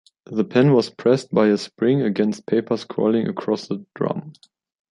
The 0.25 0.43
pen 0.43 0.73
was 0.73 0.89
pressed 0.89 1.29
by 1.31 1.49
a 1.49 1.57
spring 1.59 2.01
against 2.01 2.47
paper 2.47 2.73
scrolling 2.75 3.29
across 3.29 3.67
the 3.67 3.85
drum. 3.93 4.33